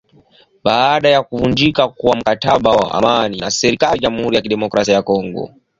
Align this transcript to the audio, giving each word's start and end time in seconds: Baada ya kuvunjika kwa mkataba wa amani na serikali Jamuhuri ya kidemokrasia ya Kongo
Baada 0.63 1.09
ya 1.09 1.23
kuvunjika 1.23 1.87
kwa 1.87 2.15
mkataba 2.15 2.71
wa 2.71 2.91
amani 2.91 3.39
na 3.39 3.51
serikali 3.51 3.99
Jamuhuri 3.99 4.35
ya 4.35 4.41
kidemokrasia 4.41 4.93
ya 4.93 5.01
Kongo 5.01 5.51